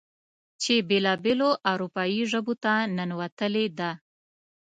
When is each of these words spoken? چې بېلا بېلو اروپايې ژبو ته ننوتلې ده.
چې 0.61 0.73
بېلا 0.89 1.13
بېلو 1.23 1.49
اروپايې 1.71 2.23
ژبو 2.31 2.53
ته 2.63 2.73
ننوتلې 2.95 3.65
ده. 3.77 3.91